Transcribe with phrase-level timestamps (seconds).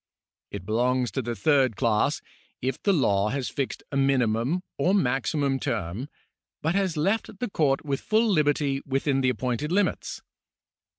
[0.49, 2.23] It belongs to the third class,
[2.59, 6.09] if the law has fixed a minimum or maximum term,
[6.63, 10.23] but has left the court with full liberty within the appointed limits.